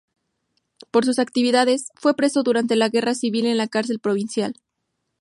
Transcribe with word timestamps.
Por 0.89 1.05
sus 1.05 1.19
actividades, 1.19 1.91
fue 1.93 2.15
preso 2.15 2.41
durante 2.41 2.75
la 2.75 2.89
Guerra 2.89 3.13
Civil 3.13 3.45
en 3.45 3.57
la 3.57 3.67
cárcel 3.67 3.99
provincial. 3.99 4.55